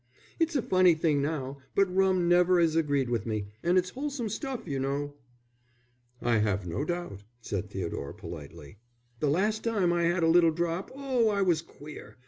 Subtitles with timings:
[0.39, 4.29] "It's a funny thing now, but rum never 'as agreed with me; an' it's wholesome
[4.29, 5.13] stuff, you know."
[6.23, 8.77] "I have no doubt," said Theodore, politely.
[9.19, 12.17] "The last time I 'ad a little drop oh, I was queer.